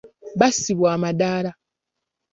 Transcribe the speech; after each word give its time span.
Bassibwa 0.39 0.87
amadaala. 0.95 1.51